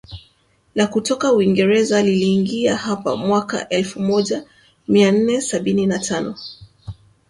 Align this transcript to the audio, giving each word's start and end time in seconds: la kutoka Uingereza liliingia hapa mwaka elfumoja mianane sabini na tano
la 0.75 0.87
kutoka 0.87 1.33
Uingereza 1.33 2.01
liliingia 2.03 2.75
hapa 2.77 3.15
mwaka 3.15 3.69
elfumoja 3.69 4.43
mianane 4.87 5.41
sabini 5.41 5.85
na 5.87 5.99
tano 5.99 6.35